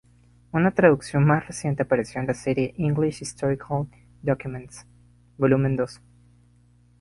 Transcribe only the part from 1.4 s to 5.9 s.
reciente apareció en la serie "English Historical Documents" volumen